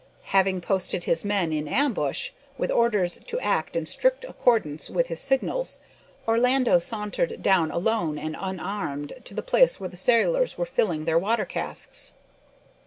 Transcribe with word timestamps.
Having 0.33 0.61
posted 0.61 1.03
his 1.03 1.23
men 1.23 1.53
in 1.53 1.67
ambush, 1.67 2.31
with 2.57 2.71
orders 2.71 3.19
to 3.27 3.39
act 3.39 3.75
in 3.75 3.85
strict 3.85 4.25
accordance 4.25 4.89
with 4.89 5.09
his 5.09 5.19
signals, 5.21 5.79
Orlando 6.27 6.79
sauntered 6.79 7.43
down 7.43 7.69
alone 7.69 8.17
and 8.17 8.35
unarmed 8.39 9.13
to 9.25 9.35
the 9.35 9.43
place 9.43 9.79
where 9.79 9.89
the 9.89 9.97
sailors 9.97 10.57
were 10.57 10.65
filling 10.65 11.05
their 11.05 11.19
water 11.19 11.45
casks. 11.45 12.13